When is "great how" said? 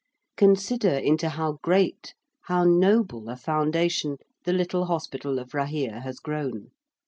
1.61-2.63